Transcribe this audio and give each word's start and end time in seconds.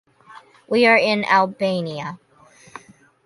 We 0.67 0.87
are 0.87 0.97
in 0.97 1.23
Albania. 1.25 2.17